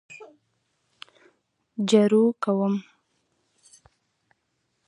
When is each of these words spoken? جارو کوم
جارو 1.89 2.23
کوم 2.43 2.73